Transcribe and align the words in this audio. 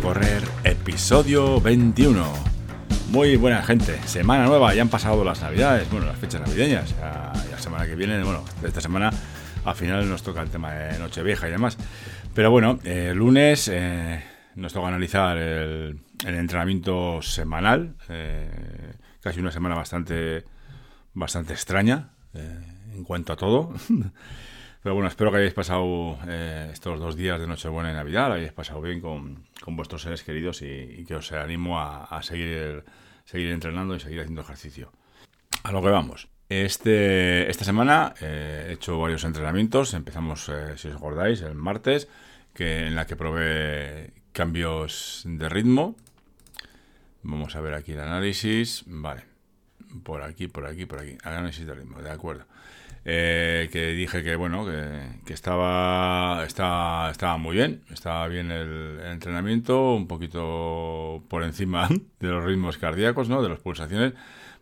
Correr, 0.00 0.42
episodio 0.64 1.60
21. 1.60 2.24
Muy 3.10 3.36
buena 3.36 3.62
gente, 3.62 4.00
semana 4.06 4.46
nueva, 4.46 4.74
ya 4.74 4.80
han 4.80 4.88
pasado 4.88 5.22
las 5.22 5.42
navidades, 5.42 5.90
bueno, 5.90 6.06
las 6.06 6.16
fechas 6.16 6.40
navideñas, 6.40 6.96
ya, 6.96 7.30
la 7.50 7.58
semana 7.58 7.84
que 7.84 7.94
viene, 7.94 8.22
bueno, 8.24 8.42
esta 8.64 8.80
semana 8.80 9.10
al 9.64 9.74
final 9.74 10.08
nos 10.08 10.22
toca 10.22 10.40
el 10.40 10.48
tema 10.48 10.72
de 10.72 10.98
Nochevieja 10.98 11.46
y 11.46 11.50
demás. 11.50 11.76
Pero 12.34 12.50
bueno, 12.50 12.78
el 12.84 13.18
lunes 13.18 13.68
eh, 13.68 14.24
nos 14.54 14.72
toca 14.72 14.88
analizar 14.88 15.36
el, 15.36 16.00
entrenamiento 16.24 17.20
semanal, 17.20 17.94
eh, 18.08 18.94
casi 19.20 19.40
una 19.40 19.50
semana 19.50 19.74
bastante, 19.74 20.44
bastante 21.12 21.52
extraña 21.52 22.12
eh, 22.32 22.62
en 22.94 23.04
cuanto 23.04 23.34
a 23.34 23.36
todo. 23.36 23.74
Pero 24.82 24.96
bueno, 24.96 25.08
espero 25.08 25.30
que 25.30 25.36
hayáis 25.36 25.54
pasado 25.54 26.18
eh, 26.26 26.70
estos 26.72 26.98
dos 26.98 27.14
días 27.14 27.38
de 27.38 27.46
Nochebuena 27.46 27.92
y 27.92 27.94
Navidad, 27.94 28.28
lo 28.28 28.34
hayáis 28.34 28.52
pasado 28.52 28.80
bien 28.80 29.00
con, 29.00 29.46
vuestros 29.68 30.02
seres 30.02 30.24
queridos 30.24 30.60
y, 30.62 31.04
que 31.06 31.14
os 31.14 31.30
animo 31.30 31.80
a, 31.80 32.20
seguir, 32.22 32.84
seguir 33.24 33.52
entrenando 33.52 33.94
y 33.94 34.00
seguir 34.00 34.20
haciendo 34.20 34.40
ejercicio. 34.40 34.90
A 35.62 35.70
lo 35.70 35.82
que 35.82 35.88
vamos. 35.88 36.28
Este, 36.48 37.48
esta 37.48 37.64
semana 37.64 38.12
eh, 38.20 38.66
he 38.68 38.72
hecho 38.72 38.98
varios 38.98 39.22
entrenamientos. 39.22 39.94
Empezamos, 39.94 40.48
eh, 40.48 40.76
si 40.76 40.88
os 40.88 40.96
acordáis, 40.96 41.42
el 41.42 41.54
martes, 41.54 42.08
que, 42.52 42.88
en 42.88 42.96
la 42.96 43.06
que 43.06 43.14
probé 43.14 44.12
cambios 44.32 45.22
de 45.24 45.48
ritmo. 45.48 45.94
Vamos 47.22 47.54
a 47.54 47.60
ver 47.60 47.74
aquí 47.74 47.92
el 47.92 48.00
análisis. 48.00 48.82
Vale. 48.86 49.26
Por 50.02 50.22
aquí, 50.22 50.48
por 50.48 50.66
aquí, 50.66 50.86
por 50.86 50.98
aquí. 50.98 51.16
Análisis 51.22 51.66
de 51.66 51.74
ritmo, 51.74 52.02
de 52.02 52.10
acuerdo. 52.10 52.46
Eh, 53.04 53.68
que 53.72 53.88
dije 53.88 54.22
que 54.22 54.36
bueno 54.36 54.64
que, 54.64 55.32
estaba, 55.32 56.44
estaba, 56.46 57.10
estaba 57.10 57.36
muy 57.36 57.56
bien 57.56 57.82
estaba 57.90 58.28
bien 58.28 58.52
el, 58.52 59.00
entrenamiento 59.06 59.94
un 59.94 60.06
poquito 60.06 61.24
por 61.26 61.42
encima 61.42 61.88
de 62.20 62.28
los 62.28 62.44
ritmos 62.44 62.78
cardíacos 62.78 63.28
no 63.28 63.42
de 63.42 63.48
las 63.48 63.58
pulsaciones 63.58 64.12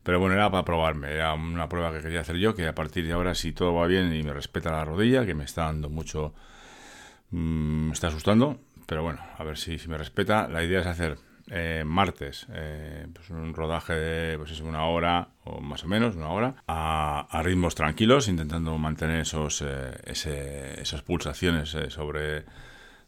pero 0.02 0.20
bueno 0.20 0.36
era 0.36 0.50
para 0.50 0.64
probarme 0.64 1.12
era 1.12 1.34
una 1.34 1.68
prueba 1.68 1.92
que 1.92 2.00
quería 2.00 2.20
hacer 2.20 2.36
yo 2.36 2.54
que 2.54 2.66
a 2.66 2.74
partir 2.74 3.04
de 3.06 3.12
ahora 3.12 3.34
si 3.34 3.52
todo 3.52 3.74
va 3.74 3.86
bien 3.86 4.14
y 4.14 4.22
me 4.22 4.32
respeta 4.32 4.70
la 4.72 4.86
rodilla 4.86 5.26
que 5.26 5.34
me 5.34 5.44
está 5.44 5.64
dando 5.64 5.90
mucho 5.90 6.32
mm, 7.32 7.88
me 7.88 7.92
está 7.92 8.06
asustando 8.06 8.58
pero 8.86 9.02
bueno 9.02 9.20
a 9.36 9.44
ver 9.44 9.58
si, 9.58 9.78
si 9.78 9.86
me 9.86 9.98
respeta 9.98 10.48
la 10.48 10.64
idea 10.64 10.80
es 10.80 10.86
hacer 10.86 11.18
eh, 11.50 11.82
martes, 11.84 12.46
eh, 12.52 13.06
pues 13.12 13.28
un 13.30 13.52
rodaje 13.54 13.92
de 13.92 14.38
pues 14.38 14.52
es 14.52 14.60
una 14.60 14.84
hora 14.84 15.30
o 15.44 15.60
más 15.60 15.82
o 15.84 15.88
menos, 15.88 16.14
una 16.14 16.28
hora, 16.28 16.54
a, 16.68 17.40
ritmos 17.42 17.74
tranquilos, 17.74 18.28
intentando 18.28 18.78
mantener 18.78 19.20
esos, 19.20 19.62
eh, 19.66 20.00
esas 20.04 21.02
pulsaciones 21.02 21.76
sobre, 21.88 22.44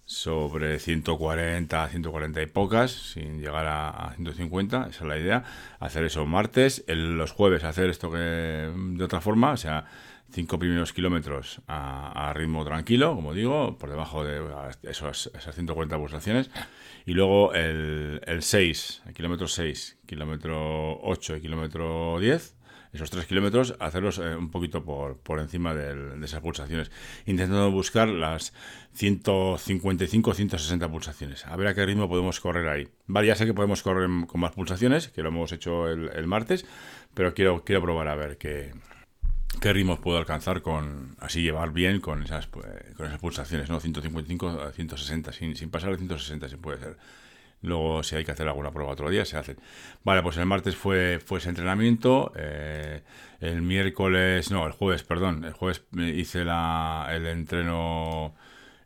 sobre 0.05 0.79
140, 0.79 1.89
140 1.89 2.43
y 2.43 2.47
pocas, 2.47 2.91
sin 2.91 3.41
llegar 3.41 3.67
a, 3.67 4.13
150, 4.17 4.89
esa 4.91 5.05
es 5.05 5.09
la 5.09 5.19
idea. 5.19 5.45
Hacer 5.81 6.05
eso 6.05 6.27
martes, 6.27 6.85
los 6.87 7.33
jueves 7.33 7.65
hacer 7.65 7.91
esto 7.91 8.11
que 8.11 8.19
de 8.19 9.05
otra 9.05 9.21
forma, 9.21 9.53
o 9.53 9.57
sea, 9.57 9.87
cinco 10.31 10.59
primeros 10.59 10.93
kilómetros 10.93 11.61
a, 11.69 12.33
ritmo 12.35 12.65
tranquilo, 12.65 13.15
como 13.15 13.35
digo, 13.35 13.77
por 13.79 13.91
debajo 13.91 14.25
de 14.25 14.41
esas 14.83 15.31
140 15.55 15.97
pulsaciones. 15.97 16.51
Y 17.05 17.15
luego 17.15 17.53
el, 17.53 18.21
el 18.27 18.43
6, 18.43 19.03
el 19.07 19.15
kilómetro 19.15 19.49
6, 19.49 19.99
kilómetro 20.07 21.01
8 21.03 21.37
y 21.37 21.41
kilómetro 21.41 22.19
10, 22.21 22.55
esos 22.93 23.11
3 23.11 23.25
kilómetros, 23.27 23.75
hacerlos 23.81 24.19
eh, 24.19 24.37
un 24.37 24.51
poquito 24.51 24.85
por, 24.85 25.17
por 25.19 25.41
encima 25.41 25.75
de 25.75 26.25
esas 26.25 26.41
pulsaciones, 26.41 26.91
intentando 27.25 27.71
buscar 27.71 28.09
las 28.09 28.53
155 28.93 30.35
160 30.35 30.91
pulsaciones. 30.91 31.47
A 31.47 31.57
ver 31.57 31.69
a 31.69 31.75
qué 31.75 31.87
ritmo 31.87 32.09
podemos 32.09 32.41
correr 32.41 32.69
ahí. 32.69 32.89
Vale, 33.07 33.29
ya 33.29 33.35
sé 33.35 33.47
que 33.47 33.55
podemos 33.55 33.83
correr 33.83 34.09
con 34.27 34.41
más 34.41 34.53
pulsaciones, 34.53 35.09
que 35.09 35.23
lo 35.23 35.29
hemos 35.29 35.53
hecho 35.53 35.89
el, 35.89 36.27
martes, 36.27 36.67
pero 37.15 37.33
quiero, 37.35 37.65
quiero 37.65 37.81
probar 37.81 38.09
a 38.09 38.15
ver 38.15 38.37
qué, 38.37 38.73
qué 39.61 39.73
ritmos 39.73 39.99
puedo 39.99 40.19
alcanzar 40.19 40.61
con 40.61 41.17
así 41.19 41.43
llevar 41.43 41.73
bien 41.73 42.01
con 42.01 42.23
esas 42.23 42.47
pues, 42.47 42.67
con 42.97 43.07
esas 43.07 43.19
pulsaciones, 43.19 43.71
¿no? 43.71 43.81
155 43.81 44.49
a 44.49 44.73
160, 44.73 45.33
sin, 45.33 45.57
sin 45.57 45.71
pasar 45.71 45.95
a 45.95 45.97
160 45.97 46.49
si 46.49 46.57
puede 46.57 46.79
ser. 46.79 46.97
Luego, 47.63 48.03
si 48.03 48.17
hay 48.17 48.25
que 48.25 48.33
hacer 48.33 48.49
alguna 48.49 48.73
prueba 48.73 48.93
otro 48.93 49.09
día, 49.09 49.25
se 49.25 49.37
hace. 49.37 49.57
Vale, 50.05 50.23
pues 50.23 50.37
el 50.37 50.47
martes 50.47 50.77
fue, 50.77 51.21
fue 51.25 51.39
ese 51.39 51.49
entrenamiento. 51.49 52.33
Eh, 52.37 53.03
el 53.41 53.63
miércoles, 53.63 54.51
no, 54.51 54.67
el 54.67 54.73
jueves, 54.73 55.05
perdón. 55.05 55.45
El 55.45 55.53
jueves 55.53 55.85
hice 55.97 56.45
la, 56.45 57.09
el 57.11 57.27
entreno 57.27 58.35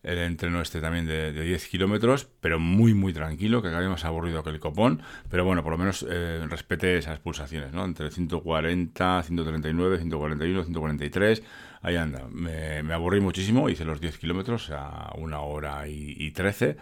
el 0.07 0.19
entreno 0.19 0.63
este 0.63 0.81
también 0.81 1.05
de, 1.05 1.33
10 1.33 1.67
kilómetros, 1.67 2.29
pero 2.41 2.61
muy, 2.61 2.95
muy 2.95 3.13
tranquilo, 3.13 3.61
que 3.61 3.69
acabé 3.69 3.89
más 3.89 4.05
aburrido 4.05 4.45
que 4.45 4.51
el 4.51 4.61
copón, 4.61 5.03
pero 5.29 5.45
bueno, 5.45 5.65
por 5.65 5.73
lo 5.73 5.79
menos 5.79 6.07
eh, 6.09 6.47
respete 6.49 6.97
esas 6.97 7.19
pulsaciones, 7.19 7.73
¿no? 7.73 7.85
Entre 7.85 8.13
140, 8.13 9.23
139, 9.25 9.99
141, 9.99 10.63
143, 10.63 11.43
ahí 11.83 11.97
anda. 11.97 12.25
Me, 12.31 12.93
aburrí 12.93 13.21
muchísimo, 13.21 13.69
hice 13.69 13.85
los 13.85 14.01
10 14.01 14.19
kilómetros 14.19 14.71
a 14.71 15.13
una 15.19 15.41
hora 15.41 15.89
y, 15.89 16.15
y 16.17 16.31
13 16.31 16.77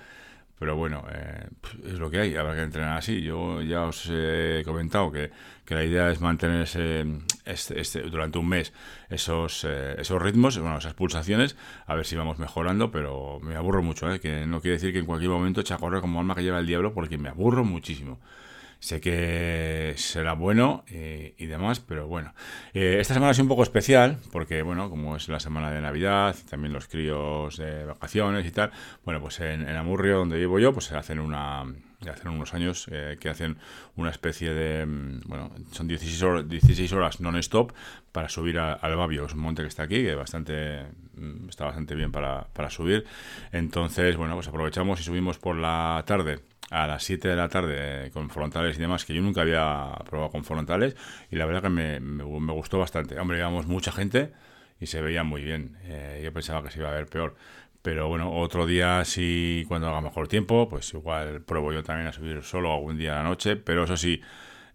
pero 0.58 0.76
bueno, 0.76 1.04
eh, 1.12 1.48
es 1.84 1.98
lo 1.98 2.10
que 2.10 2.20
hay, 2.20 2.36
habrá 2.36 2.54
que 2.54 2.62
entrenar 2.62 2.96
así. 2.96 3.20
Yo 3.22 3.60
ya 3.62 3.82
os 3.82 4.08
he 4.10 4.62
comentado 4.64 5.10
que, 5.10 5.30
la 5.68 5.82
idea 5.82 6.10
es 6.10 6.20
mantener 6.20 6.62
ese, 6.62 7.04
este, 7.44 7.80
este, 7.80 8.02
durante 8.02 8.38
un 8.38 8.48
mes 8.48 8.72
esos, 9.08 9.64
eh, 9.64 9.96
esos 9.98 10.22
ritmos, 10.22 10.58
bueno, 10.58 10.78
esas 10.78 10.94
pulsaciones, 10.94 11.56
a 11.86 11.94
ver 11.94 12.06
si 12.06 12.16
vamos 12.16 12.38
mejorando, 12.38 12.90
pero 12.90 13.40
me 13.40 13.56
aburro 13.56 13.82
mucho, 13.82 14.12
¿eh? 14.12 14.20
que 14.20 14.46
no 14.46 14.60
quiere 14.60 14.76
decir 14.76 14.92
que 14.92 15.00
en 15.00 15.06
cualquier 15.06 15.30
momento 15.30 15.62
eche 15.62 15.74
a 15.74 15.78
correr 15.78 16.00
como 16.00 16.20
alma 16.20 16.34
que 16.34 16.42
lleva 16.42 16.60
el 16.60 16.66
diablo, 16.66 16.94
porque 16.94 17.18
me 17.18 17.28
aburro 17.28 17.64
muchísimo. 17.64 18.20
Sé 18.84 19.00
que 19.00 19.94
será 19.96 20.34
bueno 20.34 20.84
eh, 20.88 21.34
y 21.38 21.46
demás, 21.46 21.80
pero 21.80 22.06
bueno. 22.06 22.34
Eh, 22.74 22.98
esta 23.00 23.14
semana 23.14 23.32
es 23.32 23.38
un 23.38 23.48
poco 23.48 23.62
especial, 23.62 24.18
porque, 24.30 24.60
bueno, 24.60 24.90
como 24.90 25.16
es 25.16 25.26
la 25.30 25.40
semana 25.40 25.72
de 25.72 25.80
Navidad, 25.80 26.36
también 26.50 26.74
los 26.74 26.86
críos 26.86 27.56
de 27.56 27.86
vacaciones 27.86 28.44
y 28.44 28.50
tal, 28.50 28.72
bueno, 29.02 29.22
pues 29.22 29.40
en, 29.40 29.66
Amurrio, 29.70 30.18
donde 30.18 30.36
vivo 30.36 30.58
yo, 30.58 30.74
pues 30.74 30.92
hacen 30.92 31.18
una 31.18 31.64
hacen 32.06 32.28
unos 32.28 32.52
años 32.52 32.86
eh, 32.92 33.16
que 33.18 33.30
hacen 33.30 33.56
una 33.96 34.10
especie 34.10 34.52
de, 34.52 34.84
mm, 34.84 35.20
bueno, 35.24 35.50
son 35.72 35.88
16 35.88 36.22
horas, 36.22 36.46
16 36.46 36.92
horas 36.92 37.20
non-stop 37.20 37.72
para 38.12 38.28
subir 38.28 38.58
al 38.58 38.96
Babio, 38.96 39.24
es 39.24 39.32
un 39.32 39.40
monte 39.40 39.62
que 39.62 39.68
está 39.68 39.84
aquí, 39.84 40.02
que 40.02 40.14
bastante, 40.14 40.82
mm, 41.16 41.48
está 41.48 41.64
bastante 41.64 41.94
bien 41.94 42.12
para, 42.12 42.48
para 42.52 42.68
subir. 42.68 43.06
Entonces, 43.50 44.18
bueno, 44.18 44.34
pues 44.34 44.46
aprovechamos 44.46 45.00
y 45.00 45.04
subimos 45.04 45.38
por 45.38 45.56
la 45.56 46.04
tarde 46.06 46.40
a 46.70 46.86
las 46.86 47.04
7 47.04 47.28
de 47.28 47.36
la 47.36 47.48
tarde 47.48 48.06
eh, 48.06 48.10
con 48.10 48.30
frontales 48.30 48.76
y 48.76 48.80
demás, 48.80 49.04
que 49.04 49.14
yo 49.14 49.22
nunca 49.22 49.42
había 49.42 49.92
probado 50.08 50.30
con 50.30 50.44
frontales 50.44 50.96
y 51.30 51.36
la 51.36 51.46
verdad 51.46 51.62
que 51.62 51.68
me, 51.68 52.00
me, 52.00 52.24
gustó 52.24 52.78
bastante. 52.78 53.18
Hombre, 53.18 53.38
íbamos 53.38 53.66
mucha 53.66 53.92
gente 53.92 54.32
y 54.80 54.86
se 54.86 55.00
veía 55.00 55.24
muy 55.24 55.42
bien. 55.42 55.76
Eh, 55.84 56.20
yo 56.24 56.32
pensaba 56.32 56.62
que 56.62 56.70
se 56.70 56.80
iba 56.80 56.90
a 56.90 56.94
ver 56.94 57.06
peor. 57.06 57.36
Pero 57.82 58.08
bueno, 58.08 58.32
otro 58.32 58.66
día, 58.66 59.04
si 59.04 59.64
cuando 59.68 59.88
haga 59.88 60.00
mejor 60.00 60.26
tiempo, 60.26 60.68
pues 60.68 60.94
igual 60.94 61.42
pruebo 61.42 61.72
yo 61.72 61.82
también 61.82 62.08
a 62.08 62.12
subir 62.12 62.42
solo 62.42 62.72
algún 62.72 62.96
día 62.96 63.12
a 63.12 63.22
la 63.22 63.28
noche. 63.28 63.56
Pero 63.56 63.84
eso 63.84 63.96
sí, 63.96 64.22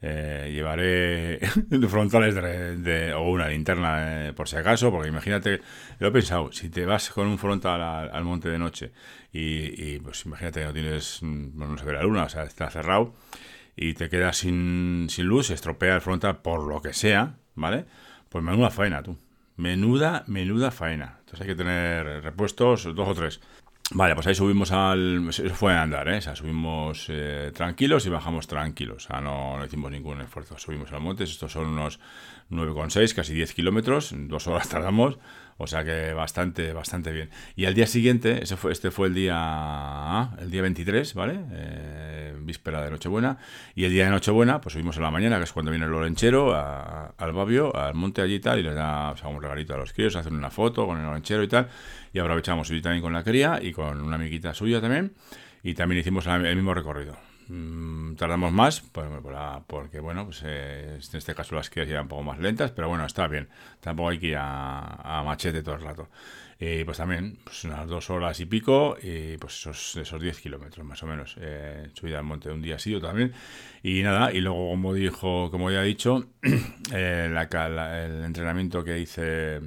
eh, 0.01 0.49
llevaré 0.53 1.39
frontales 1.89 2.35
de, 2.35 3.13
o 3.13 3.29
una 3.29 3.49
linterna 3.49 4.27
eh, 4.27 4.33
por 4.33 4.47
si 4.47 4.55
acaso, 4.55 4.91
porque 4.91 5.09
imagínate, 5.09 5.61
lo 5.99 6.07
he 6.07 6.11
pensado, 6.11 6.51
si 6.51 6.69
te 6.69 6.85
vas 6.85 7.09
con 7.09 7.27
un 7.27 7.37
frontal 7.37 7.81
al, 7.81 8.23
monte 8.23 8.49
de 8.49 8.59
noche 8.59 8.91
y, 9.33 9.99
pues 9.99 10.25
imagínate 10.25 10.63
no 10.63 10.73
tienes, 10.73 11.19
mm, 11.21 11.57
no 11.57 11.77
se 11.77 11.85
ve 11.85 11.93
la 11.93 12.03
luna, 12.03 12.23
o 12.23 12.29
sea, 12.29 12.43
está 12.43 12.69
cerrado 12.69 13.13
y 13.75 13.93
te 13.93 14.09
quedas 14.09 14.37
sin, 14.37 15.07
sin 15.09 15.25
luz, 15.25 15.49
estropea 15.51 15.95
el 15.95 16.01
frontal 16.01 16.41
por 16.41 16.67
lo 16.67 16.81
que 16.81 16.93
sea, 16.93 17.37
¿vale? 17.55 17.85
Pues 18.29 18.43
menuda 18.43 18.69
faena, 18.69 19.03
tú. 19.03 19.17
Menuda, 19.55 20.23
menuda 20.27 20.71
faena. 20.71 21.17
Entonces 21.19 21.41
hay 21.41 21.47
que 21.47 21.55
tener 21.55 22.23
repuestos 22.23 22.83
dos 22.95 23.07
o 23.07 23.13
tres. 23.13 23.41
Vale, 23.91 24.13
pues 24.13 24.27
ahí 24.27 24.35
subimos 24.35 24.71
al... 24.71 25.31
Fue 25.53 25.73
a 25.73 25.81
andar, 25.81 26.07
¿eh? 26.09 26.17
O 26.17 26.21
sea, 26.21 26.35
subimos 26.35 27.07
eh, 27.09 27.51
tranquilos 27.55 28.05
y 28.05 28.09
bajamos 28.09 28.47
tranquilos. 28.47 29.05
O 29.05 29.07
sea, 29.07 29.21
no, 29.21 29.63
hicimos 29.65 29.91
ningún 29.91 30.21
esfuerzo. 30.21 30.59
Subimos 30.59 30.91
al 30.93 31.01
monte, 31.01 31.23
estos 31.23 31.51
son 31.51 31.65
unos 31.65 31.99
9,6, 32.51 33.13
casi 33.13 33.33
10 33.33 33.53
kilómetros, 33.53 34.13
dos 34.15 34.47
horas 34.47 34.69
tardamos, 34.69 35.17
o 35.57 35.67
sea 35.67 35.83
que 35.83 36.13
bastante, 36.13 36.73
bastante 36.73 37.11
bien. 37.11 37.29
Y 37.55 37.65
al 37.65 37.73
día 37.73 37.87
siguiente, 37.87 38.43
ese 38.43 38.57
fue, 38.57 38.71
este 38.71 38.91
fue 38.91 39.07
el 39.07 39.13
día, 39.13 40.31
el 40.39 40.51
día 40.51 40.61
23, 40.61 41.13
¿vale? 41.13 41.39
Eh, 41.51 41.78
víspera 42.49 42.83
de 42.83 42.91
Nochebuena, 42.91 43.37
y 43.75 43.85
el 43.85 43.91
día 43.91 44.05
de 44.05 44.11
Nochebuena, 44.11 44.59
pues 44.59 44.73
subimos 44.73 44.97
a 44.97 45.01
la 45.01 45.11
mañana, 45.11 45.37
que 45.37 45.43
es 45.43 45.53
cuando 45.53 45.71
viene 45.71 45.85
el 45.85 45.91
lorenchero, 45.91 46.53
al 46.53 47.31
babio, 47.31 47.75
al 47.75 47.93
monte 47.93 48.21
allí 48.21 48.35
y 48.35 48.39
tal, 48.39 48.59
y 48.59 48.63
les 48.63 48.75
da 48.75 49.13
un 49.25 49.41
regalito 49.41 49.73
a 49.73 49.77
los 49.77 49.93
críos, 49.93 50.15
hacen 50.15 50.35
una 50.35 50.49
foto 50.49 50.85
con 50.85 50.97
el 50.97 51.05
lorenchero 51.05 51.43
y 51.43 51.47
tal, 51.47 51.69
y 52.11 52.19
aprovechamos 52.19 52.67
subir 52.67 52.81
también 52.81 53.01
con 53.01 53.13
la 53.13 53.23
cría 53.23 53.59
y 53.61 53.71
con 53.71 54.01
una 54.01 54.15
amiguita 54.15 54.53
suya 54.53 54.81
también, 54.81 55.13
y 55.63 55.73
también 55.75 56.01
hicimos 56.01 56.25
el 56.27 56.55
mismo 56.55 56.73
recorrido 56.73 57.28
Mm, 57.49 58.13
tardamos 58.13 58.51
más, 58.51 58.81
porque 59.65 59.99
bueno, 59.99 60.25
pues 60.25 60.43
eh, 60.45 60.99
en 61.01 61.17
este 61.17 61.33
caso 61.33 61.55
las 61.55 61.71
que 61.71 61.81
eran 61.81 62.03
un 62.03 62.07
poco 62.07 62.21
más 62.21 62.37
lentas, 62.37 62.71
pero 62.71 62.87
bueno, 62.87 63.05
está 63.05 63.27
bien. 63.27 63.49
Tampoco 63.79 64.09
hay 64.09 64.19
que 64.19 64.27
ir 64.27 64.37
a, 64.39 65.23
machete 65.25 65.63
todo 65.63 65.75
el 65.75 65.81
rato. 65.81 66.09
Y 66.59 66.83
pues 66.83 66.97
también, 66.97 67.39
pues 67.43 67.63
unas 67.63 67.87
dos 67.87 68.09
horas 68.11 68.39
y 68.39 68.45
pico, 68.45 68.97
y 69.01 69.37
pues 69.37 69.55
esos, 69.55 69.95
esos 69.95 70.21
10 70.21 70.39
kilómetros 70.41 70.85
más 70.85 71.01
o 71.01 71.07
menos. 71.07 71.37
Eh, 71.39 71.89
subida 71.93 72.19
al 72.19 72.25
monte 72.25 72.51
un 72.51 72.61
día 72.61 72.77
sí, 72.77 72.91
yo 72.91 73.01
también. 73.01 73.33
Y 73.81 74.03
nada, 74.03 74.31
y 74.31 74.41
luego 74.41 74.69
como 74.69 74.93
dijo, 74.93 75.49
como 75.49 75.71
ya 75.71 75.83
he 75.83 75.87
dicho, 75.87 76.27
eh, 76.93 77.29
el 77.31 78.23
entrenamiento 78.25 78.83
que 78.83 78.99
hice, 78.99 79.59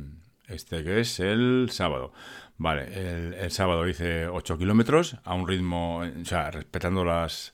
este 0.47 0.85
que 0.85 1.01
es 1.01 1.19
el 1.19 1.69
sábado. 1.71 2.13
Vale, 2.59 2.85
el, 2.95 3.35
el 3.35 3.51
sábado 3.51 3.89
hice 3.89 4.29
8 4.29 4.57
kilómetros 4.59 5.17
a 5.25 5.35
un 5.35 5.49
ritmo, 5.49 5.99
o 5.99 6.25
sea, 6.25 6.51
respetando 6.53 7.05
las 7.05 7.53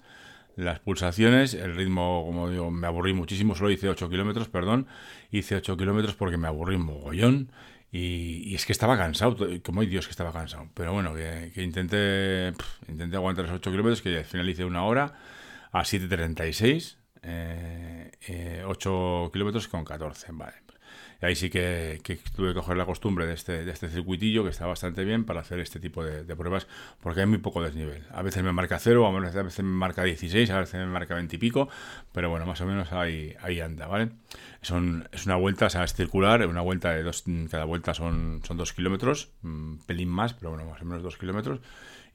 las 0.58 0.80
pulsaciones, 0.80 1.54
el 1.54 1.76
ritmo, 1.76 2.24
como 2.26 2.50
digo, 2.50 2.70
me 2.70 2.88
aburrí 2.88 3.12
muchísimo, 3.12 3.54
solo 3.54 3.70
hice 3.70 3.88
8 3.88 4.10
kilómetros, 4.10 4.48
perdón, 4.48 4.88
hice 5.30 5.54
8 5.54 5.76
kilómetros 5.76 6.16
porque 6.16 6.36
me 6.36 6.48
aburrí 6.48 6.74
un 6.74 6.86
mogollón 6.86 7.52
y, 7.92 8.54
es 8.56 8.66
que 8.66 8.72
estaba 8.72 8.98
cansado, 8.98 9.36
como 9.64 9.82
hay 9.82 9.86
Dios 9.86 10.06
que 10.06 10.10
estaba 10.10 10.32
cansado, 10.32 10.68
pero 10.74 10.92
bueno, 10.92 11.14
que, 11.14 11.52
intenté, 11.62 12.52
intenté 12.88 13.16
aguantar 13.16 13.44
los 13.44 13.54
8 13.54 13.70
kilómetros, 13.70 14.02
que 14.02 14.18
al 14.18 14.24
final 14.24 14.48
hice 14.48 14.64
una 14.64 14.84
hora 14.84 15.14
a 15.70 15.80
7.36, 15.82 16.96
eh, 17.22 18.10
eh, 18.26 18.64
8 18.66 19.30
kilómetros 19.32 19.68
con 19.68 19.84
14, 19.84 20.26
vale. 20.32 20.67
Ahí 21.20 21.34
sí 21.34 21.50
que, 21.50 22.00
tuve 22.36 22.48
que 22.48 22.54
coger 22.54 22.76
la 22.76 22.86
costumbre 22.86 23.26
de 23.26 23.34
este, 23.34 23.64
de 23.64 23.70
este 23.72 23.88
circuitillo, 23.88 24.44
que 24.44 24.50
está 24.50 24.66
bastante 24.66 25.04
bien 25.04 25.24
para 25.24 25.40
hacer 25.40 25.58
este 25.58 25.80
tipo 25.80 26.04
de, 26.04 26.36
pruebas, 26.36 26.68
porque 27.00 27.20
hay 27.20 27.26
muy 27.26 27.38
poco 27.38 27.60
desnivel. 27.62 28.04
A 28.12 28.22
veces 28.22 28.44
me 28.44 28.52
marca 28.52 28.78
0, 28.78 29.06
a 29.06 29.42
veces 29.42 29.64
me 29.64 29.70
marca 29.70 30.04
16, 30.04 30.48
a 30.50 30.60
veces 30.60 30.74
me 30.74 30.86
marca 30.86 31.16
20 31.16 31.34
y 31.34 31.38
pico, 31.38 31.68
pero 32.12 32.30
bueno, 32.30 32.46
más 32.46 32.60
o 32.60 32.66
menos 32.66 32.92
ahí, 32.92 33.60
anda, 33.60 33.88
¿vale? 33.88 34.10
Son, 34.62 35.08
es 35.10 35.26
una 35.26 35.36
vuelta, 35.36 35.66
o 35.66 35.70
sea, 35.70 35.82
es 35.82 35.92
circular, 35.92 36.46
una 36.46 36.60
vuelta 36.60 36.92
de 36.92 37.02
dos, 37.02 37.24
cada 37.50 37.64
vuelta 37.64 37.94
son, 37.94 38.40
son 38.46 38.56
dos 38.56 38.72
kilómetros, 38.72 39.30
un 39.42 39.80
pelín 39.86 40.08
más, 40.08 40.34
pero 40.34 40.50
bueno, 40.50 40.66
más 40.66 40.80
o 40.82 40.84
menos 40.84 41.02
dos 41.02 41.16
kilómetros 41.16 41.60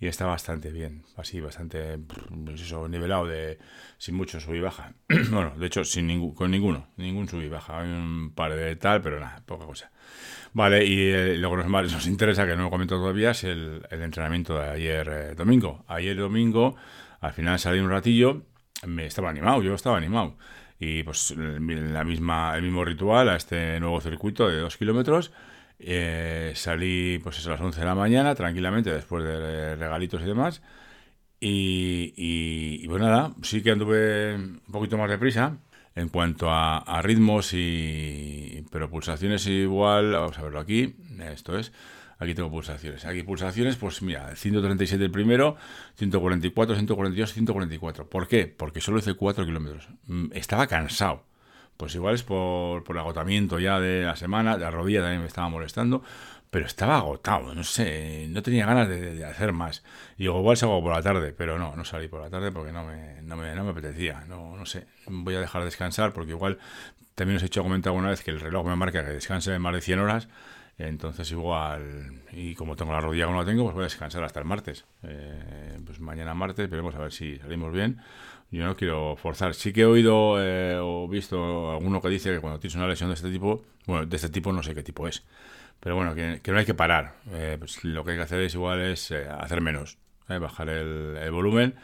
y 0.03 0.07
está 0.07 0.25
bastante 0.25 0.69
bien, 0.69 1.03
así, 1.15 1.39
bastante 1.39 1.97
pues 1.97 2.73
nivelado, 2.89 3.25
de 3.25 3.57
sin 3.97 4.15
mucho 4.15 4.41
sub 4.41 4.53
y 4.53 4.59
baja. 4.59 4.95
bueno, 5.31 5.53
de 5.57 5.65
hecho, 5.65 5.85
sin 5.85 6.07
ningún, 6.07 6.35
con 6.35 6.51
ninguno, 6.51 6.89
ningún 6.97 7.29
sub 7.29 7.41
y 7.41 7.47
baja. 7.47 7.79
Hay 7.79 7.87
un 7.87 8.33
par 8.35 8.53
de 8.53 8.75
tal, 8.75 9.01
pero 9.01 9.21
nada, 9.21 9.41
poca 9.45 9.65
cosa. 9.65 9.91
Vale, 10.51 10.83
y 10.85 11.09
eh, 11.09 11.37
lo 11.37 11.49
que 11.51 11.55
nos, 11.55 11.93
nos, 11.93 12.05
interesa, 12.05 12.45
que 12.45 12.57
no 12.57 12.63
lo 12.63 12.69
comento 12.69 12.97
todavía, 12.97 13.31
es 13.31 13.45
el, 13.45 13.87
entrenamiento 13.91 14.59
de 14.59 14.71
ayer 14.71 15.07
eh, 15.07 15.35
domingo. 15.35 15.85
Ayer 15.87 16.17
domingo, 16.17 16.75
al 17.21 17.31
final 17.31 17.57
salí 17.57 17.79
un 17.79 17.89
ratillo, 17.89 18.43
me 18.85 19.05
estaba 19.05 19.29
animado, 19.29 19.63
yo 19.63 19.73
estaba 19.73 19.95
animado. 19.95 20.35
Y 20.79 21.03
pues 21.03 21.33
la 21.37 22.03
misma, 22.03 22.57
el 22.57 22.63
mismo 22.63 22.83
ritual 22.83 23.29
a 23.29 23.37
este 23.37 23.79
nuevo 23.79 24.01
circuito 24.01 24.49
de 24.49 24.59
dos 24.59 24.75
kilómetros 24.75 25.31
eh, 25.85 26.53
salí 26.55 27.19
pues 27.21 27.45
a 27.45 27.51
las 27.51 27.61
11 27.61 27.79
de 27.79 27.85
la 27.85 27.95
mañana, 27.95 28.35
tranquilamente, 28.35 28.91
después 28.91 29.23
de 29.23 29.75
regalitos 29.75 30.21
y 30.21 30.25
demás. 30.25 30.61
Y, 31.39 32.13
y, 32.15 32.87
pues 32.87 33.01
nada, 33.01 33.33
sí 33.41 33.61
que 33.61 33.71
anduve 33.71 34.35
un 34.35 34.61
poquito 34.71 34.97
más 34.97 35.09
deprisa 35.09 35.57
en 35.95 36.09
cuanto 36.09 36.47
a, 36.49 37.01
ritmos 37.01 37.53
y... 37.53 38.65
Pero 38.71 38.89
pulsaciones 38.89 39.45
igual, 39.47 40.13
vamos 40.13 40.37
a 40.37 40.43
verlo 40.43 40.59
aquí, 40.59 40.95
esto 41.19 41.57
es... 41.57 41.71
Aquí 42.19 42.35
tengo 42.35 42.49
pulsaciones. 42.49 43.05
Aquí 43.05 43.23
pulsaciones, 43.23 43.75
pues 43.75 44.01
mira, 44.01 44.33
137 44.35 45.03
el 45.03 45.11
primero, 45.11 45.57
144, 45.95 46.75
142, 46.75 47.33
144. 47.33 48.09
¿Por 48.09 48.27
qué? 48.29 48.47
Porque 48.47 48.79
solo 48.79 48.99
hice 48.99 49.15
4 49.15 49.45
kilómetros. 49.45 49.89
Mm, 50.07 50.27
estaba 50.31 50.67
cansado 50.67 51.25
pues 51.77 51.95
igual 51.95 52.15
es 52.15 52.23
por, 52.23 52.83
por 52.83 52.97
agotamiento 52.97 53.59
ya 53.59 53.79
de 53.79 54.03
la 54.03 54.15
semana, 54.15 54.57
la 54.57 54.71
rodilla 54.71 55.01
también 55.01 55.21
me 55.21 55.27
estaba 55.27 55.49
molestando, 55.49 56.03
pero 56.49 56.67
estaba 56.67 56.97
agotado, 56.97 57.55
no 57.55 57.63
sé, 57.63 58.27
no 58.29 58.43
tenía 58.43 58.67
ganas 58.67 58.87
de, 58.87 59.25
hacer 59.25 59.53
más. 59.53 59.83
Y 60.17 60.23
digo, 60.23 60.39
igual 60.39 60.55
salgo 60.55 60.83
por 60.83 60.93
la 60.93 61.01
tarde, 61.01 61.33
pero 61.33 61.57
no, 61.57 61.75
no 61.75 61.83
salí 61.83 62.07
por 62.07 62.21
la 62.21 62.29
tarde 62.29 62.51
porque 62.51 62.71
no 62.71 62.83
me, 62.83 63.21
no 63.23 63.35
me, 63.35 63.55
no 63.55 63.63
me 63.63 63.71
apetecía, 63.71 64.23
no, 64.27 64.55
no 64.55 64.65
sé, 64.65 64.85
voy 65.07 65.33
a 65.35 65.39
dejar 65.39 65.63
descansar 65.63 66.13
porque 66.13 66.31
igual 66.31 66.59
también 67.15 67.37
os 67.37 67.43
he 67.43 67.47
hecho 67.47 67.63
comentar 67.63 67.89
alguna 67.91 68.09
vez 68.09 68.23
que 68.23 68.31
el 68.31 68.39
reloj 68.39 68.67
me 68.67 68.75
marca 68.75 69.03
que 69.03 69.11
descanse 69.11 69.57
más 69.57 69.73
de 69.73 69.81
100 69.81 69.99
horas, 69.99 70.29
entonces 70.77 71.31
igual, 71.31 72.23
y 72.31 72.55
como 72.55 72.75
tengo 72.75 72.91
la 72.91 73.01
rodilla 73.01 73.25
como 73.25 73.39
la 73.39 73.45
tengo, 73.45 73.63
pues 73.63 73.75
voy 73.75 73.83
a 73.83 73.85
descansar 73.85 74.23
hasta 74.23 74.39
el 74.39 74.45
martes. 74.45 74.85
Eh, 75.03 75.79
pues 75.85 75.99
mañana 75.99 76.33
martes 76.33 76.69
veremos 76.69 76.95
a 76.95 76.99
ver 76.99 77.11
si 77.11 77.37
salimos 77.37 77.71
bien 77.71 78.01
yo 78.53 78.65
no 78.65 78.75
quiero 78.75 79.15
forzar. 79.15 79.55
Sí 79.55 79.73
que 79.73 79.81
he 79.81 79.85
oído 79.85 80.35
eh, 80.39 80.77
o 80.79 81.07
visto 81.07 81.71
alguno 81.71 82.01
que 82.01 82.09
dice 82.09 82.31
que 82.31 82.39
cuando 82.39 82.59
tienes 82.59 82.75
una 82.75 82.87
lesión 82.87 83.09
de 83.09 83.15
este 83.15 83.31
tipo, 83.31 83.63
bueno, 83.87 84.05
de 84.05 84.15
este 84.15 84.29
tipo 84.29 84.51
no 84.53 84.61
sé 84.61 84.75
qué 84.75 84.83
tipo 84.83 85.07
es, 85.07 85.23
pero 85.79 85.95
bueno, 85.95 86.13
que, 86.13 86.39
no 86.51 86.57
hay 86.59 86.65
que 86.65 86.75
parar. 86.75 87.15
Eh, 87.31 87.57
pues 87.59 87.83
lo 87.83 88.03
que 88.03 88.11
hay 88.11 88.17
que 88.17 88.23
hacer 88.23 88.41
es 88.41 88.53
igual 88.53 88.81
es 88.81 89.11
eh, 89.11 89.27
hacer 89.27 89.61
menos, 89.61 89.97
bajar 90.27 90.69
el, 90.69 91.31
volumen 91.31 91.75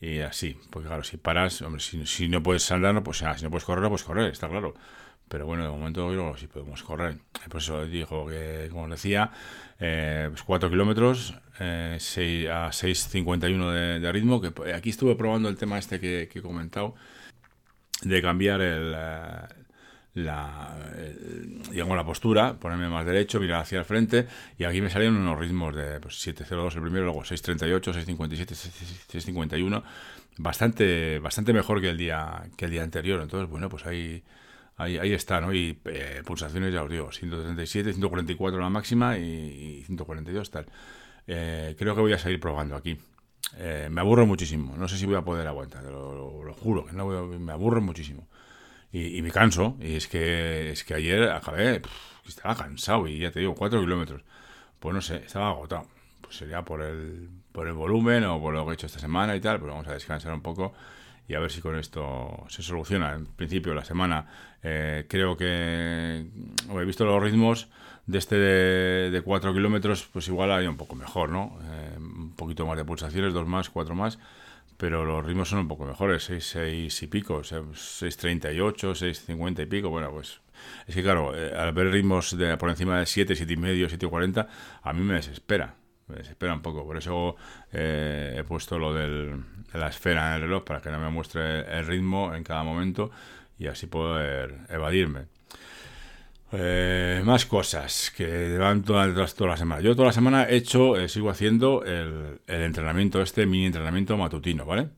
y 0.00 0.20
así. 0.20 0.56
Porque 0.70 0.86
claro, 0.86 1.02
si 1.02 1.16
paras, 1.16 1.60
hombre, 1.62 1.80
si, 1.80 2.28
no 2.28 2.42
puedes 2.42 2.70
andar, 2.70 3.02
pues 3.02 3.18
si 3.18 3.24
no 3.44 3.50
puedes 3.50 3.64
correr, 3.64 3.88
pues 3.88 4.04
correr, 4.04 4.30
está 4.30 4.48
claro 4.48 4.74
pero 5.28 5.46
bueno, 5.46 5.64
de 5.64 5.70
momento 5.70 6.12
yo 6.12 6.36
sí 6.36 6.46
podemos 6.46 6.82
correr. 6.82 7.16
Por 7.48 7.60
eso 7.60 7.84
dijo 7.86 8.26
que, 8.26 8.68
como 8.70 8.88
decía, 8.88 9.30
eh, 9.80 10.26
pues 10.30 10.42
4 10.42 10.70
kilómetros 10.70 11.34
eh, 11.58 11.98
a 12.50 12.68
6.51 12.68 13.72
de, 13.72 14.00
de, 14.00 14.12
ritmo, 14.12 14.40
que 14.40 14.72
aquí 14.72 14.90
estuve 14.90 15.16
probando 15.16 15.48
el 15.48 15.56
tema 15.56 15.78
este 15.78 15.98
que, 15.98 16.30
he 16.32 16.42
comentado, 16.42 16.94
de 18.02 18.22
cambiar 18.22 18.60
el, 18.60 18.94
eh, 18.96 19.48
la, 20.14 20.76
digamos, 21.70 21.96
la 21.96 22.04
postura, 22.04 22.54
ponerme 22.54 22.88
más 22.88 23.04
derecho, 23.04 23.40
mirar 23.40 23.62
hacia 23.62 23.80
el 23.80 23.84
frente, 23.84 24.26
y 24.58 24.64
aquí 24.64 24.80
me 24.80 24.90
salieron 24.90 25.16
unos 25.16 25.38
ritmos 25.38 25.74
de 25.74 26.00
pues, 26.00 26.24
7.02 26.26 26.76
el 26.76 26.82
primero, 26.82 27.04
luego 27.06 27.22
6.38, 27.22 27.92
6.57, 28.06 29.34
6.51, 29.34 29.82
bastante, 30.38 31.18
bastante 31.18 31.52
mejor 31.52 31.80
que 31.80 31.88
el 31.88 31.96
día 31.96 32.44
que 32.56 32.66
el 32.66 32.70
día 32.70 32.82
anterior. 32.82 33.20
Entonces, 33.20 33.48
bueno, 33.48 33.68
pues 33.68 33.86
ahí 33.86 34.22
Ahí, 34.76 34.98
ahí 34.98 35.12
está, 35.12 35.40
¿no? 35.40 35.52
Y 35.52 35.78
eh, 35.84 36.22
pulsaciones, 36.24 36.72
ya 36.72 36.82
os 36.82 36.90
digo, 36.90 37.12
137, 37.12 37.92
144 37.92 38.60
la 38.60 38.70
máxima 38.70 39.16
y, 39.18 39.82
142 39.86 40.50
tal. 40.50 40.66
Eh, 41.26 41.76
creo 41.78 41.94
que 41.94 42.00
voy 42.00 42.12
a 42.12 42.18
seguir 42.18 42.40
probando 42.40 42.74
aquí. 42.76 42.98
Eh, 43.56 43.88
me 43.90 44.00
aburro 44.00 44.26
muchísimo, 44.26 44.76
no 44.76 44.88
sé 44.88 44.96
si 44.96 45.06
voy 45.06 45.14
a 45.16 45.22
poder 45.22 45.46
aguantar, 45.46 45.84
lo, 45.84 46.54
juro, 46.54 46.86
que 46.86 46.92
no 46.92 47.06
me 47.06 47.52
aburro 47.52 47.80
muchísimo. 47.80 48.26
Y, 48.92 49.20
me 49.22 49.32
canso, 49.32 49.76
y 49.80 49.96
es 49.96 50.06
que, 50.06 50.70
es 50.70 50.84
que 50.84 50.94
ayer 50.94 51.28
acabé, 51.30 51.82
estaba 52.28 52.54
cansado 52.54 53.08
y 53.08 53.18
ya 53.18 53.32
te 53.32 53.40
digo, 53.40 53.54
4 53.54 53.80
kilómetros. 53.80 54.22
Pues 54.78 54.94
no 54.94 55.00
sé, 55.02 55.16
estaba 55.16 55.50
agotado. 55.50 55.88
Pues 56.20 56.36
sería 56.36 56.62
por 56.62 56.80
el, 56.80 57.28
por 57.50 57.66
el 57.66 57.72
volumen 57.74 58.24
o 58.24 58.40
por 58.40 58.54
lo 58.54 58.64
que 58.64 58.70
he 58.70 58.74
hecho 58.74 58.86
esta 58.86 59.00
semana 59.00 59.34
y 59.34 59.40
tal, 59.40 59.58
pero 59.58 59.72
vamos 59.72 59.88
a 59.88 59.94
descansar 59.94 60.32
un 60.32 60.42
poco 60.42 60.74
y 61.26 61.34
a 61.34 61.40
ver 61.40 61.50
si 61.50 61.60
con 61.60 61.78
esto 61.78 62.44
se 62.48 62.62
soluciona. 62.62 63.14
En 63.14 63.26
principio, 63.26 63.74
la 63.74 63.84
semana 63.84 64.26
eh, 64.62 65.06
creo 65.08 65.36
que 65.36 66.26
he 66.26 66.84
visto 66.84 67.04
los 67.04 67.22
ritmos 67.22 67.68
de 68.06 68.18
este 68.18 68.36
de, 68.36 69.22
4 69.22 69.54
kilómetros, 69.54 70.08
pues 70.12 70.28
igual 70.28 70.52
hay 70.52 70.66
un 70.66 70.76
poco 70.76 70.94
mejor, 70.94 71.30
¿no? 71.30 71.58
Eh, 71.62 71.96
un 71.96 72.34
poquito 72.36 72.66
más 72.66 72.76
de 72.76 72.84
pulsaciones, 72.84 73.32
dos 73.32 73.46
más, 73.46 73.70
cuatro 73.70 73.94
más, 73.94 74.18
pero 74.76 75.06
los 75.06 75.24
ritmos 75.24 75.48
son 75.48 75.60
un 75.60 75.68
poco 75.68 75.86
mejores, 75.86 76.24
6, 76.24 76.46
6 76.46 77.02
y 77.02 77.06
pico, 77.06 77.40
6.38, 77.40 78.74
6.50 78.74 79.62
y 79.62 79.66
pico, 79.66 79.88
bueno, 79.88 80.10
pues 80.10 80.40
es 80.86 80.94
que 80.94 81.02
claro, 81.02 81.34
eh, 81.34 81.54
al 81.56 81.72
ver 81.72 81.90
ritmos 81.90 82.36
de 82.36 82.56
por 82.58 82.68
encima 82.68 82.98
de 82.98 83.06
7, 83.06 83.34
7 83.34 83.50
y 83.50 83.56
medio, 83.56 83.88
7.40, 83.88 84.46
a 84.82 84.92
mí 84.92 85.00
me 85.00 85.14
desespera 85.14 85.76
me 86.06 86.16
desespera 86.16 86.52
un 86.52 86.60
poco. 86.60 86.84
Por 86.84 86.98
eso 86.98 87.36
he 87.72 88.44
puesto 88.46 88.78
lo 88.78 88.92
del, 88.92 89.42
la 89.74 89.88
esfera 89.88 90.28
en 90.28 90.34
el 90.34 90.40
reloj 90.42 90.64
para 90.64 90.80
que 90.80 90.90
no 90.90 90.98
me 90.98 91.10
muestre 91.10 91.60
el 91.78 91.86
ritmo 91.86 92.34
en 92.34 92.44
cada 92.44 92.62
momento 92.62 93.10
y 93.58 93.66
así 93.66 93.86
poder 93.86 94.58
evadirme. 94.68 95.26
Eh, 96.56 97.22
más 97.24 97.46
cosas 97.46 98.12
que 98.16 98.56
van 98.58 98.82
toda, 98.82 99.12
toda, 99.34 99.50
la 99.50 99.56
semana. 99.56 99.80
Yo 99.80 99.96
toda 99.96 100.08
la 100.08 100.12
semana 100.12 100.44
he 100.44 100.56
hecho, 100.56 100.96
eh, 100.96 101.08
sigo 101.08 101.30
haciendo 101.30 101.82
el, 101.84 102.40
entrenamiento, 102.46 103.20
este 103.22 103.44
mini 103.46 103.66
entrenamiento 103.66 104.16
matutino, 104.16 104.64
¿vale? 104.64 104.88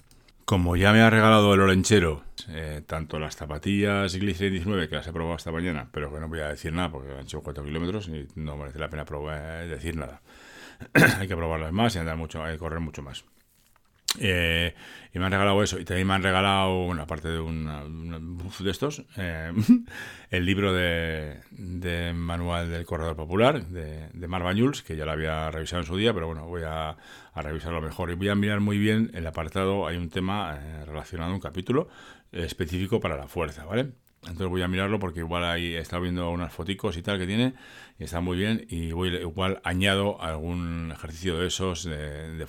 Como 0.45 0.77
ya 0.77 0.93
me 0.93 1.01
ha 1.01 1.09
regalado 1.09 1.55
el 1.55 1.61
olenchero, 1.61 2.23
eh, 2.51 2.83
tanto 2.87 3.19
las 3.19 3.37
zapatillas 3.37 4.15
Glycerin 4.15 4.53
19, 4.53 4.89
que 4.89 4.97
las 4.97 5.07
he 5.07 5.13
probado 5.13 5.37
esta 5.37 5.51
mañana, 5.51 5.89
pero 5.91 6.13
que 6.13 6.21
no 6.21 6.29
voy 6.29 6.41
a 6.41 6.49
decir 6.49 6.73
nada 6.73 6.91
porque 6.91 7.13
han 7.13 7.21
hecho 7.21 7.41
4 7.43 7.65
kilómetros 7.65 8.09
y 8.09 8.29
no 8.35 8.57
merece 8.57 8.79
la 8.79 8.91
pena 8.91 9.05
probar, 9.05 9.67
decir 9.67 9.97
nada. 9.97 10.21
hay 11.19 11.27
que 11.27 11.37
probarlas 11.37 11.73
más 11.73 11.97
y 11.97 11.99
andar 11.99 12.17
mucho, 12.17 12.45
hay 12.45 12.53
que 12.55 12.59
correr 12.59 12.81
mucho 12.81 13.03
más. 13.03 13.25
Eh, 14.21 14.75
y 15.13 15.19
me 15.19 15.27
han 15.27 15.33
regalado 15.33 15.63
eso. 15.63 15.79
Y 15.79 15.85
también 15.85 16.07
me 16.07 16.15
han 16.15 16.23
regalado, 16.23 16.85
bueno, 16.85 17.03
aparte 17.03 17.29
de 17.29 17.41
un 17.41 17.67
de 18.59 18.71
estos, 18.71 19.05
eh, 19.17 19.53
el 20.31 20.45
libro 20.45 20.73
de, 20.73 21.41
Manual 22.15 22.71
del 22.71 22.85
Corredor 22.85 23.17
Popular, 23.17 23.67
de, 23.67 24.09
de 24.13 24.29
Mar 24.29 24.43
que 24.87 24.97
ya 24.97 25.05
lo 25.05 25.13
había 25.13 25.51
revisado 25.51 25.83
en 25.83 25.87
su 25.87 25.97
día, 25.97 26.13
pero 26.13 26.27
bueno, 26.27 26.47
voy 26.47 26.63
a, 26.65 26.97
revisarlo 27.35 27.81
mejor. 27.81 28.11
Y 28.11 28.15
voy 28.15 28.29
a 28.29 28.35
mirar 28.35 28.61
muy 28.61 28.79
bien 28.79 29.11
el 29.15 29.27
apartado, 29.27 29.87
hay 29.87 29.97
un 29.97 30.11
tema 30.11 30.59
eh, 30.61 30.85
relacionado, 30.85 31.33
un 31.33 31.41
capítulo 31.41 31.89
específico 32.33 33.01
para 33.01 33.17
la 33.17 33.29
fuerza, 33.29 33.65
¿vale? 33.65 33.93
Entonces 34.23 34.49
voy 34.49 34.63
a 34.63 34.69
mirarlo 34.69 34.99
porque 34.99 35.21
igual 35.21 35.45
ahí 35.45 35.75
he 35.75 35.79
estado 35.79 36.03
viendo 36.03 36.31
unas 36.31 36.53
foticos 36.53 36.97
y 36.97 37.03
tal 37.03 37.19
que 37.19 37.27
tiene 37.27 37.55
y 37.99 38.05
está 38.05 38.21
muy 38.21 38.37
bien 38.37 38.67
y 38.69 38.91
voy, 38.91 39.15
igual 39.17 39.61
añado 39.63 40.21
algún 40.21 40.91
ejercicio 40.93 41.39
de 41.39 41.47
esos 41.47 41.85
de, 41.85 42.37
de 42.37 42.47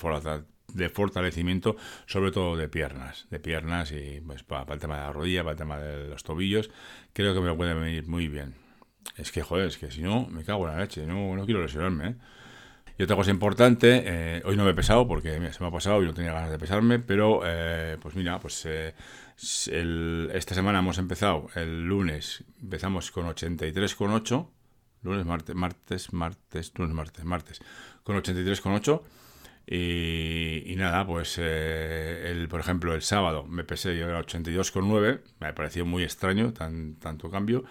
de 0.73 0.89
fortalecimiento, 0.89 1.77
sobre 2.05 2.31
todo 2.31 2.55
de 2.57 2.67
piernas, 2.67 3.27
de 3.29 3.39
piernas 3.39 3.91
y 3.91 4.21
pues 4.21 4.43
para, 4.43 4.73
el 4.73 4.79
tema 4.79 4.97
de 4.97 5.01
la 5.01 5.13
rodilla, 5.13 5.43
para 5.43 5.51
el 5.51 5.57
tema 5.57 5.79
de 5.79 6.07
los 6.07 6.23
tobillos, 6.23 6.69
creo 7.13 7.33
que 7.33 7.41
me 7.41 7.53
puede 7.53 7.73
venir 7.73 8.07
muy 8.07 8.27
bien. 8.27 8.55
Es 9.15 9.31
que, 9.31 9.41
joder, 9.41 9.67
es 9.67 9.77
que 9.77 9.89
si 9.89 10.01
no, 10.01 10.27
me 10.27 10.43
cago 10.43 10.67
en 10.67 10.75
la 10.75 10.81
leche, 10.81 11.05
no, 11.05 11.35
no 11.35 11.45
quiero 11.45 11.61
lesionarme. 11.61 12.09
¿eh? 12.09 12.15
Y 12.97 13.03
otra 13.03 13.15
cosa 13.15 13.31
importante, 13.31 14.03
eh, 14.05 14.41
hoy 14.43 14.57
no 14.57 14.65
me 14.65 14.71
he 14.71 14.73
pesado 14.73 15.07
porque 15.07 15.31
se 15.51 15.61
me 15.61 15.67
ha 15.67 15.71
pasado 15.71 16.03
y 16.03 16.05
no 16.05 16.13
tenía 16.13 16.33
ganas 16.33 16.51
de 16.51 16.59
pesarme, 16.59 16.99
pero 16.99 17.41
eh, 17.45 17.97
pues 18.01 18.15
mira, 18.15 18.39
pues 18.39 18.65
esta 18.65 20.55
semana 20.55 20.79
hemos 20.79 20.97
empezado, 20.97 21.47
el 21.55 21.85
lunes 21.85 22.43
empezamos 22.61 23.11
con 23.11 23.27
83,8, 23.27 24.47
lunes, 25.03 25.25
martes, 25.25 25.55
martes, 25.55 26.11
martes, 26.11 26.73
lunes, 26.75 26.95
martes, 26.95 27.23
martes, 27.23 27.61
con 28.03 28.17
83,8 28.17 29.01
y, 29.69 30.75
nada, 30.77 31.05
pues 31.05 31.37
eh, 31.41 32.31
el, 32.31 32.47
por 32.47 32.61
ejemplo 32.61 32.93
el 32.93 33.01
sábado 33.01 33.43
me 33.43 33.65
pesé 33.65 33.97
yo 33.97 34.07
era 34.07 34.21
82,9, 34.21 35.21
me 35.41 35.53
pareció 35.53 35.85
muy 35.85 36.03
extraño 36.03 36.53
tan, 36.53 36.95
tanto 36.95 37.29
cambio, 37.29 37.65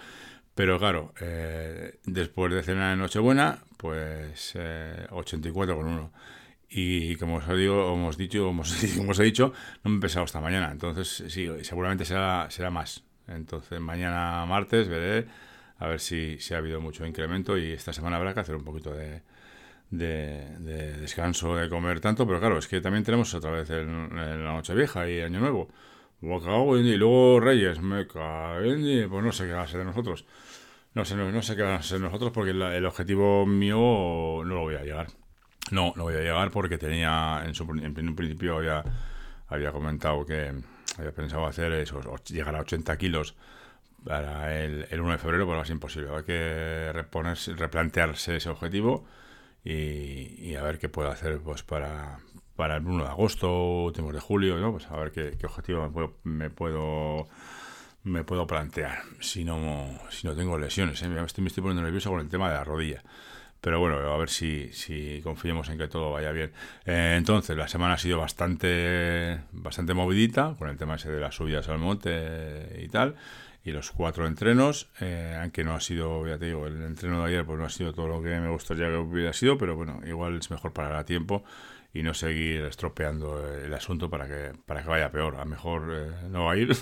pero 0.55 0.79
claro, 0.79 1.15
eh, 1.21 1.99
después 2.05 2.53
de 2.53 2.63
cenar 2.63 2.93
en 2.93 2.99
Nochebuena, 2.99 3.61
pues 3.79 4.53
eh, 4.57 5.07
84,1. 5.11 6.11
Y 6.69 7.17
como 7.17 7.37
os 7.37 7.49
digo, 7.57 7.95
hemos 7.95 8.17
dicho, 8.19 8.45
como 8.97 9.13
os 9.13 9.19
he 9.21 9.25
dicho, 9.25 9.53
no 9.85 9.91
me 9.91 9.99
he 9.99 10.01
pesado 10.01 10.25
hasta 10.25 10.41
mañana. 10.41 10.71
Entonces, 10.73 11.25
sí, 11.29 11.49
seguramente 11.63 12.05
será, 12.05 12.51
será 12.51 12.71
más. 12.71 13.05
Entonces, 13.29 13.81
mañana 13.81 14.45
martes 14.47 14.89
veré 14.89 15.27
a 15.79 15.87
ver 15.89 16.01
si, 16.01 16.39
si 16.41 16.55
ha 16.55 16.59
habido 16.59 16.81
mucho 16.81 17.07
incremento 17.07 17.59
y 17.59 17.73
esta 17.73 17.93
semana 17.93 18.17
habrá 18.17 18.35
que 18.35 18.41
hacer 18.41 18.57
un 18.57 18.65
poquito 18.65 18.93
de, 18.95 19.23
de, 19.91 20.59
descanso, 21.01 21.57
de 21.57 21.69
comer 21.69 22.01
tanto, 22.01 22.27
pero 22.27 22.41
claro, 22.41 22.59
es 22.59 22.67
que 22.67 22.81
también 22.81 23.05
tenemos 23.05 23.33
otra 23.35 23.51
vez 23.51 23.71
el, 23.71 23.87
la 23.87 24.53
noche 24.53 24.75
vieja 24.75 25.09
y 25.09 25.21
Año 25.21 25.41
Nuevo. 25.41 25.69
Y 26.21 26.97
luego 26.97 27.41
Reyes, 27.41 27.81
me 27.81 28.07
caen 28.07 29.09
pues 29.09 29.25
no 29.25 29.33
sé 29.33 29.47
qué 29.47 29.53
va 29.53 29.63
a 29.63 29.69
ser 29.69 29.81
de 29.81 29.85
nosotros. 29.85 30.25
No 30.95 31.05
sé, 31.05 31.15
no, 31.15 31.43
sé 31.43 31.57
qué 31.57 31.63
va 31.63 31.77
a 31.77 31.83
ser 31.83 31.99
de 31.99 32.07
nosotros 32.07 32.33
porque 32.33 32.51
el 32.53 32.87
objetivo 32.87 33.45
mío 33.45 33.77
no 33.77 34.55
lo 34.55 34.61
voy 34.63 34.77
a 34.77 34.83
llegar. 34.83 35.09
No, 35.71 35.93
no 35.97 36.05
voy 36.05 36.15
a 36.15 36.21
llegar 36.21 36.51
porque 36.51 36.79
tenía, 36.79 37.43
en, 37.45 37.55
su, 37.55 37.65
en 37.65 38.09
un 38.09 38.17
principio 38.17 38.57
había, 38.57 38.83
había 39.49 39.73
comentado 39.73 40.25
que 40.25 40.53
había 40.97 41.13
pensado 41.13 41.47
hacer 41.47 41.73
eso, 41.73 42.01
llegar 42.29 42.57
a 42.57 42.61
80 42.61 42.97
kilos 42.97 43.35
para 44.05 44.63
el, 44.65 44.87
el 44.91 45.01
1 45.01 45.13
de 45.13 45.19
febrero, 45.19 45.47
pero 45.47 45.63
es 45.63 45.71
imposible. 45.71 46.09
Hay 46.17 46.23
que 46.23 46.91
reponerse, 46.95 47.55
replantearse 47.55 48.37
ese 48.37 48.49
objetivo 48.49 49.07
y, 49.67 50.55
a 50.55 50.63
ver 50.63 50.79
qué 50.79 50.89
puedo 50.89 51.11
hacer 51.11 51.41
pues 51.41 51.65
para, 51.65 52.21
para 52.55 52.77
el 52.77 52.87
1 52.87 53.03
de 53.05 53.11
agosto, 53.11 53.85
últimos 53.85 54.15
de 54.15 54.21
julio, 54.21 54.59
¿no? 54.59 54.71
Pues 54.71 54.87
a 54.87 54.97
ver 54.97 55.11
qué, 55.11 55.37
objetivo 55.45 55.83
me 55.83 55.91
puedo, 56.51 57.27
me 58.05 58.23
puedo, 58.23 58.47
plantear 58.47 59.03
si 59.21 59.45
no, 59.45 59.99
si 60.11 60.27
no 60.27 60.37
tengo 60.37 60.57
lesiones. 60.57 61.03
¿eh? 61.03 61.09
Me, 61.09 61.25
estoy, 61.25 61.43
me 61.43 61.49
estoy 61.49 61.63
poniendo 61.63 61.83
nervioso 61.83 62.11
con 62.11 62.21
el 62.21 62.29
tema 62.29 62.49
de 62.49 62.55
la 62.55 62.65
rodilla. 62.65 63.03
Pero 63.61 63.81
bueno, 63.81 63.97
a 63.97 64.17
ver 64.17 64.29
si, 64.29 64.71
si 64.73 65.21
confiemos 65.23 65.69
en 65.69 65.79
que 65.79 65.89
todo 65.89 66.13
vaya 66.13 66.31
bien. 66.33 66.53
Eh, 66.85 67.15
entonces, 67.17 67.57
la 67.57 67.69
semana 67.69 67.95
ha 67.95 67.99
sido 67.99 68.19
bastante, 68.19 69.41
bastante 69.53 69.95
movidita 69.95 70.55
con 70.59 70.69
el 70.69 70.77
tema 70.77 70.97
ese 70.97 71.11
de 71.11 71.21
las 71.21 71.35
subidas 71.35 71.69
al 71.69 71.79
monte 71.79 72.81
y 72.81 72.89
tal 72.89 73.17
y 73.67 73.73
los 73.73 73.91
cuatro 73.91 74.29
entrenos, 74.29 74.89
eh, 75.01 75.37
aunque 75.43 75.65
no 75.65 75.75
ha 75.75 75.81
sido, 75.81 76.25
ya 76.25 76.39
te 76.39 76.47
digo, 76.47 76.69
el 76.69 76.81
entreno 76.85 77.23
de 77.23 77.31
ayer 77.31 77.45
pues 77.45 77.59
no 77.59 77.65
ha 77.65 77.69
sido 77.69 77.93
todo 77.93 78.07
lo 78.07 78.23
que 78.23 78.39
me 78.39 78.49
gustaría 78.49 78.87
que 78.87 78.97
hubiera 78.97 79.33
sido, 79.33 79.59
pero 79.59 79.75
bueno, 79.75 79.99
igual 80.07 80.39
es 80.39 80.53
mejor 80.53 80.73
parar 80.73 80.95
a 80.95 81.05
tiempo 81.05 81.43
y 81.97 82.03
no 82.03 82.13
seguir 82.13 82.63
estropeando 82.63 83.43
el 83.55 83.73
asunto 83.73 84.11
para 84.11 84.27
que 84.29 84.53
para 84.67 84.83
que 84.83 84.89
vaya 84.89 85.11
peor. 85.11 85.37
A 85.37 85.41
lo 85.41 85.47
mejor 85.47 85.93
eh, 85.93 86.29
no 86.29 86.45
va 86.45 86.53
a 86.53 86.57
ir. 86.57 86.77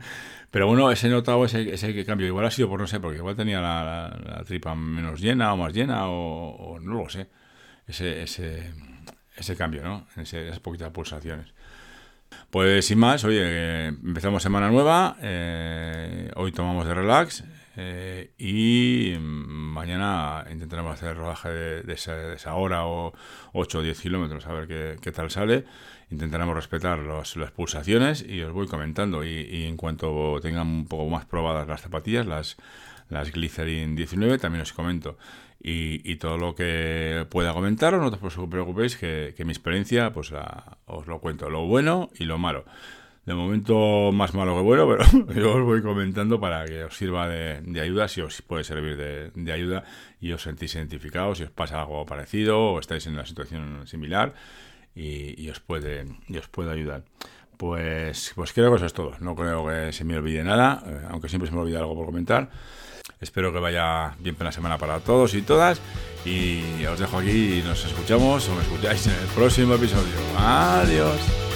pero 0.50 0.66
bueno, 0.68 0.90
ese 0.90 1.08
notado 1.08 1.44
ese, 1.44 1.74
ese 1.74 2.04
cambio. 2.04 2.26
Igual 2.26 2.46
ha 2.46 2.50
sido 2.50 2.68
por 2.68 2.80
no 2.80 2.86
sé, 2.86 3.00
porque 3.00 3.18
igual 3.18 3.36
tenía 3.36 3.60
la, 3.60 4.42
tripa 4.46 4.74
menos 4.74 5.20
llena 5.20 5.52
o 5.52 5.56
más 5.56 5.72
llena 5.72 6.08
o, 6.08 6.78
no 6.80 7.02
lo 7.02 7.08
sé. 7.08 7.28
Ese, 7.86 8.22
ese, 8.22 8.72
ese 9.36 9.56
cambio, 9.56 9.82
¿no? 9.82 10.06
Ese, 10.16 10.48
esas 10.48 10.60
poquitas 10.60 10.90
pulsaciones. 10.90 11.52
Pues 12.50 12.86
sin 12.86 12.98
más, 12.98 13.24
oye, 13.24 13.86
empezamos 13.88 14.42
semana 14.42 14.70
nueva, 14.70 15.16
eh, 15.20 16.30
hoy 16.36 16.52
tomamos 16.52 16.86
de 16.86 16.94
relax 16.94 17.44
eh, 17.82 18.32
y 18.36 19.16
mañana 19.18 20.44
intentaremos 20.50 20.92
hacer 20.92 21.10
el 21.10 21.16
rodaje 21.16 21.48
de, 21.48 21.92
esa, 21.94 22.54
hora 22.54 22.84
o 22.84 23.14
8 23.54 23.78
o 23.78 23.82
10 23.82 24.00
kilómetros, 24.02 24.46
a 24.46 24.52
ver 24.52 24.98
qué, 25.00 25.12
tal 25.12 25.30
sale. 25.30 25.64
Intentaremos 26.10 26.54
respetar 26.54 26.98
las 26.98 27.50
pulsaciones 27.52 28.22
y 28.28 28.42
os 28.42 28.52
voy 28.52 28.66
comentando. 28.66 29.24
Y, 29.24 29.64
en 29.64 29.78
cuanto 29.78 30.38
tengan 30.42 30.66
un 30.66 30.86
poco 30.86 31.08
más 31.08 31.24
probadas 31.24 31.66
las 31.66 31.80
zapatillas, 31.80 32.26
las, 32.26 32.58
las 33.08 33.32
Glycerin 33.32 33.96
19, 33.96 34.36
también 34.36 34.60
os 34.60 34.74
comento 34.74 35.16
y, 35.62 36.16
todo 36.16 36.38
lo 36.38 36.54
que 36.54 37.26
pueda 37.30 37.52
comentaros, 37.52 38.00
no 38.00 38.26
os 38.26 38.48
preocupéis 38.48 38.96
que, 38.96 39.34
mi 39.44 39.52
experiencia 39.52 40.12
pues 40.12 40.32
os 40.86 41.06
lo 41.06 41.20
cuento, 41.20 41.48
lo 41.48 41.66
bueno 41.66 42.10
y 42.14 42.24
lo 42.24 42.38
malo. 42.38 42.64
De 43.30 43.36
momento 43.36 44.10
más 44.10 44.34
malo 44.34 44.56
que 44.56 44.62
bueno, 44.62 44.88
pero 44.88 45.32
yo 45.40 45.54
os 45.54 45.62
voy 45.62 45.82
comentando 45.82 46.40
para 46.40 46.64
que 46.64 46.82
os 46.82 46.96
sirva 46.96 47.28
de, 47.28 47.80
ayuda, 47.80 48.08
si 48.08 48.20
os 48.20 48.42
puede 48.42 48.64
servir 48.64 48.96
de, 48.96 49.52
ayuda 49.52 49.84
y 50.20 50.32
os 50.32 50.42
sentís 50.42 50.74
identificados, 50.74 51.38
si 51.38 51.44
os 51.44 51.50
pasa 51.52 51.80
algo 51.80 52.04
parecido 52.04 52.58
o 52.58 52.80
estáis 52.80 53.06
en 53.06 53.12
una 53.12 53.24
situación 53.24 53.86
similar 53.86 54.34
y, 54.96 55.48
os, 55.48 55.60
puede, 55.60 56.06
os 56.36 56.48
puede 56.48 56.72
ayudar. 56.72 57.04
Pues, 57.56 58.32
pues 58.34 58.52
creo 58.52 58.70
que 58.70 58.78
eso 58.78 58.86
es 58.86 58.94
todo. 58.94 59.12
No 59.20 59.36
creo 59.36 59.64
que 59.64 59.92
se 59.92 60.02
me 60.02 60.16
olvide 60.16 60.42
nada, 60.42 60.82
eh, 60.84 61.06
aunque 61.08 61.28
siempre 61.28 61.48
se 61.48 61.54
me 61.54 61.60
olvida 61.60 61.78
algo 61.78 61.94
por 61.94 62.06
comentar. 62.06 62.50
Espero 63.20 63.52
que 63.52 63.60
vaya 63.60 64.16
bien 64.18 64.34
la 64.40 64.50
semana 64.50 64.76
para 64.76 64.98
todos 64.98 65.34
y 65.34 65.42
todas. 65.42 65.80
Y 66.24 66.84
os 66.84 66.98
dejo 66.98 67.18
aquí 67.18 67.60
y 67.60 67.62
nos 67.62 67.84
escuchamos 67.84 68.48
o 68.48 68.56
me 68.56 68.62
escucháis 68.62 69.06
en 69.06 69.12
el 69.12 69.28
próximo 69.28 69.74
episodio. 69.74 70.16
Adiós. 70.36 71.49